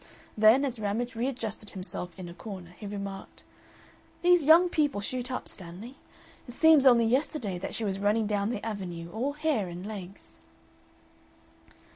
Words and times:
Then, 0.35 0.65
as 0.65 0.79
Ramage 0.79 1.13
readjusted 1.13 1.69
himself 1.69 2.17
in 2.17 2.27
a 2.27 2.33
corner, 2.33 2.71
he 2.79 2.87
remarked: 2.87 3.43
"These 4.23 4.45
young 4.47 4.67
people 4.67 4.99
shoot 4.99 5.29
up, 5.29 5.47
Stanley. 5.47 5.95
It 6.47 6.55
seems 6.55 6.87
only 6.87 7.05
yesterday 7.05 7.59
that 7.59 7.75
she 7.75 7.85
was 7.85 7.99
running 7.99 8.25
down 8.25 8.49
the 8.49 8.65
Avenue, 8.65 9.11
all 9.11 9.33
hair 9.33 9.67
and 9.67 9.85
legs." 9.85 10.39